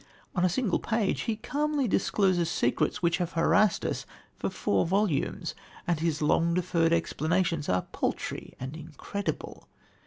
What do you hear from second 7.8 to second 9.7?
paltry and incredible.